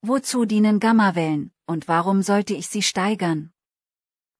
Wozu 0.00 0.44
dienen 0.44 0.78
Gammawellen, 0.78 1.50
und 1.66 1.88
warum 1.88 2.22
sollte 2.22 2.54
ich 2.54 2.68
sie 2.68 2.82
steigern? 2.82 3.52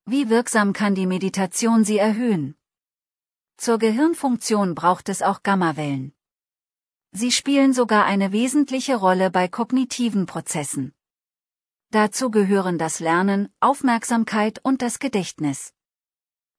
Wie 0.07 0.31
wirksam 0.31 0.73
kann 0.73 0.95
die 0.95 1.07
Meditation 1.07 1.85
sie 1.85 1.99
erhöhen? 1.99 2.55
Zur 3.57 3.79
Gehirnfunktion 3.79 4.77
braucht 4.77 5.09
es 5.09 5.21
auch 5.21 5.43
Gammawellen. 5.43 6.15
Sie 7.11 7.33
spielen 7.33 7.73
sogar 7.73 8.05
eine 8.05 8.31
wesentliche 8.31 8.95
Rolle 8.95 9.33
bei 9.33 9.49
kognitiven 9.49 10.27
Prozessen. 10.27 10.95
Dazu 11.91 12.31
gehören 12.31 12.79
das 12.79 13.01
Lernen, 13.01 13.49
Aufmerksamkeit 13.59 14.61
und 14.63 14.81
das 14.81 15.01
Gedächtnis. 15.01 15.75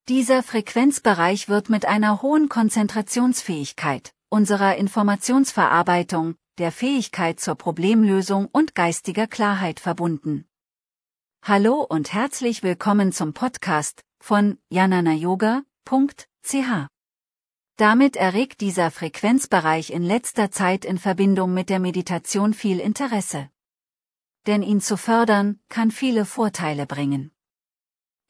Dieser 0.09 0.43
Frequenzbereich 0.43 1.47
wird 1.47 1.69
mit 1.69 1.85
einer 1.85 2.21
hohen 2.21 2.49
Konzentrationsfähigkeit, 2.49 4.13
unserer 4.27 4.75
Informationsverarbeitung, 4.75 6.35
der 6.59 6.71
Fähigkeit 6.71 7.39
zur 7.39 7.55
Problemlösung 7.55 8.47
und 8.51 8.75
geistiger 8.75 9.27
Klarheit 9.27 9.79
verbunden. 9.79 10.45
Hallo 11.41 11.81
und 11.81 12.13
herzlich 12.13 12.63
willkommen 12.63 13.13
zum 13.13 13.33
Podcast 13.33 14.03
von 14.19 14.57
jananayoga.ch. 14.69 15.63
Damit 17.77 18.17
erregt 18.17 18.59
dieser 18.59 18.91
Frequenzbereich 18.91 19.89
in 19.89 20.03
letzter 20.03 20.51
Zeit 20.51 20.83
in 20.83 20.97
Verbindung 20.97 21.53
mit 21.53 21.69
der 21.69 21.79
Meditation 21.79 22.53
viel 22.53 22.81
Interesse. 22.81 23.49
Denn 24.45 24.61
ihn 24.61 24.81
zu 24.81 24.97
fördern, 24.97 25.61
kann 25.69 25.91
viele 25.91 26.25
Vorteile 26.25 26.85
bringen. 26.85 27.31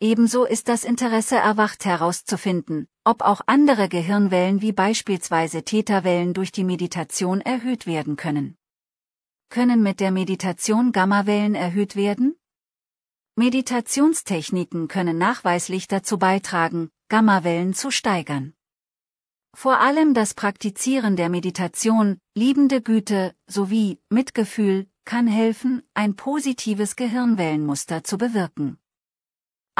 Ebenso 0.02 0.46
ist 0.46 0.70
das 0.70 0.86
Interesse 0.86 1.36
erwacht 1.36 1.84
herauszufinden, 1.84 2.88
ob 3.04 3.22
auch 3.22 3.42
andere 3.48 3.90
Gehirnwellen 3.90 4.62
wie 4.62 4.72
beispielsweise 4.72 5.64
Theta-Wellen 5.64 6.34
durch 6.34 6.54
die 6.54 6.64
Meditation 6.64 7.42
erhöht 7.42 7.86
werden 7.86 8.16
können. 8.16 8.56
Können 9.50 9.84
mit 9.84 10.00
der 10.00 10.12
Meditation 10.12 10.94
Gammawellen 10.94 11.54
erhöht 11.54 11.98
werden? 11.98 12.38
Meditationstechniken 13.36 14.88
können 14.88 15.18
nachweislich 15.18 15.90
dazu 15.90 16.18
beitragen, 16.18 16.90
Gammawellen 17.10 17.74
zu 17.74 17.92
steigern. 17.92 18.54
Vor 19.54 19.80
allem 19.82 20.14
das 20.14 20.34
Praktizieren 20.34 21.18
der 21.18 21.28
Meditation, 21.28 22.20
liebende 22.36 22.82
Güte 22.82 23.36
sowie 23.48 24.00
Mitgefühl 24.10 24.88
kann 25.04 25.28
helfen, 25.28 25.82
ein 25.94 26.16
positives 26.16 26.96
Gehirnwellenmuster 26.96 28.06
zu 28.06 28.18
bewirken. 28.18 28.78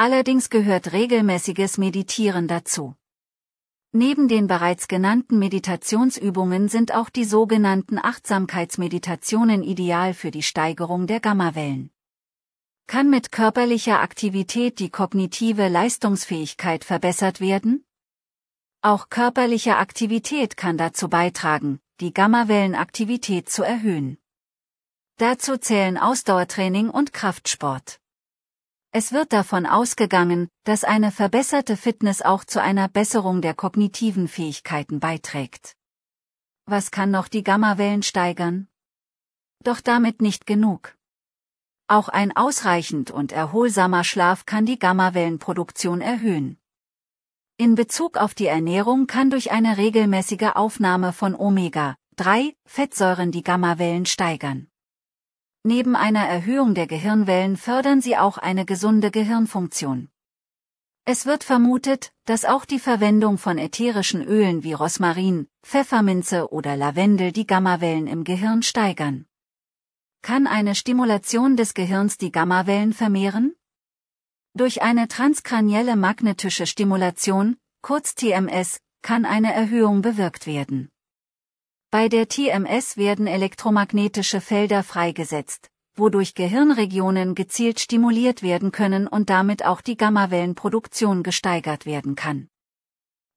Allerdings 0.00 0.48
gehört 0.48 0.94
regelmäßiges 0.94 1.76
Meditieren 1.76 2.48
dazu. 2.48 2.94
Neben 3.92 4.28
den 4.28 4.46
bereits 4.46 4.88
genannten 4.88 5.38
Meditationsübungen 5.38 6.70
sind 6.70 6.94
auch 6.94 7.10
die 7.10 7.26
sogenannten 7.26 7.98
Achtsamkeitsmeditationen 7.98 9.62
ideal 9.62 10.14
für 10.14 10.30
die 10.30 10.42
Steigerung 10.42 11.06
der 11.06 11.20
Gammawellen. 11.20 11.90
Kann 12.86 13.10
mit 13.10 13.30
körperlicher 13.30 14.00
Aktivität 14.00 14.78
die 14.78 14.88
kognitive 14.88 15.68
Leistungsfähigkeit 15.68 16.82
verbessert 16.82 17.42
werden? 17.42 17.84
Auch 18.80 19.10
körperliche 19.10 19.76
Aktivität 19.76 20.56
kann 20.56 20.78
dazu 20.78 21.10
beitragen, 21.10 21.78
die 22.00 22.14
Gammawellenaktivität 22.14 23.50
zu 23.50 23.64
erhöhen. 23.64 24.16
Dazu 25.18 25.58
zählen 25.58 25.98
Ausdauertraining 25.98 26.88
und 26.88 27.12
Kraftsport. 27.12 28.00
Es 28.92 29.12
wird 29.12 29.32
davon 29.32 29.66
ausgegangen, 29.66 30.48
dass 30.64 30.82
eine 30.82 31.12
verbesserte 31.12 31.76
Fitness 31.76 32.22
auch 32.22 32.44
zu 32.44 32.60
einer 32.60 32.88
Besserung 32.88 33.40
der 33.40 33.54
kognitiven 33.54 34.26
Fähigkeiten 34.26 34.98
beiträgt. 34.98 35.76
Was 36.66 36.90
kann 36.90 37.12
noch 37.12 37.28
die 37.28 37.44
Gammawellen 37.44 38.02
steigern? 38.02 38.66
Doch 39.62 39.80
damit 39.80 40.20
nicht 40.20 40.44
genug. 40.44 40.96
Auch 41.86 42.08
ein 42.08 42.36
ausreichend 42.36 43.12
und 43.12 43.30
erholsamer 43.30 44.02
Schlaf 44.02 44.44
kann 44.44 44.66
die 44.66 44.78
Gammawellenproduktion 44.78 46.00
erhöhen. 46.00 46.58
In 47.56 47.76
Bezug 47.76 48.16
auf 48.16 48.34
die 48.34 48.46
Ernährung 48.46 49.06
kann 49.06 49.30
durch 49.30 49.52
eine 49.52 49.76
regelmäßige 49.76 50.54
Aufnahme 50.54 51.12
von 51.12 51.36
Omega-3-Fettsäuren 51.36 53.30
die 53.30 53.42
Gammawellen 53.44 54.06
steigern. 54.06 54.69
Neben 55.62 55.94
einer 55.94 56.26
Erhöhung 56.26 56.74
der 56.74 56.86
Gehirnwellen 56.86 57.58
fördern 57.58 58.00
sie 58.00 58.16
auch 58.16 58.38
eine 58.38 58.64
gesunde 58.64 59.10
Gehirnfunktion. 59.10 60.08
Es 61.04 61.26
wird 61.26 61.44
vermutet, 61.44 62.14
dass 62.24 62.46
auch 62.46 62.64
die 62.64 62.78
Verwendung 62.78 63.36
von 63.36 63.58
ätherischen 63.58 64.22
Ölen 64.22 64.62
wie 64.64 64.72
Rosmarin, 64.72 65.48
Pfefferminze 65.62 66.50
oder 66.50 66.76
Lavendel 66.76 67.32
die 67.32 67.46
Gammawellen 67.46 68.06
im 68.06 68.24
Gehirn 68.24 68.62
steigern. 68.62 69.26
Kann 70.22 70.46
eine 70.46 70.74
Stimulation 70.74 71.56
des 71.56 71.74
Gehirns 71.74 72.16
die 72.16 72.32
Gammawellen 72.32 72.94
vermehren? 72.94 73.54
Durch 74.54 74.80
eine 74.80 75.08
transkranielle 75.08 75.94
magnetische 75.94 76.66
Stimulation, 76.66 77.58
kurz 77.82 78.14
TMS, 78.14 78.80
kann 79.02 79.26
eine 79.26 79.52
Erhöhung 79.52 80.00
bewirkt 80.00 80.46
werden. 80.46 80.90
Bei 81.92 82.08
der 82.08 82.28
TMS 82.28 82.96
werden 82.96 83.26
elektromagnetische 83.26 84.40
Felder 84.40 84.84
freigesetzt, 84.84 85.72
wodurch 85.96 86.34
Gehirnregionen 86.34 87.34
gezielt 87.34 87.80
stimuliert 87.80 88.44
werden 88.44 88.70
können 88.70 89.08
und 89.08 89.28
damit 89.28 89.64
auch 89.64 89.80
die 89.80 89.96
Gammawellenproduktion 89.96 91.24
gesteigert 91.24 91.86
werden 91.86 92.14
kann. 92.14 92.48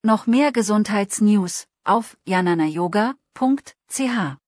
Noch 0.03 0.27
mehr 0.27 0.51
Gesundheitsnews 0.51 1.65
auf 1.83 2.15
jananayoga.ch 2.25 4.42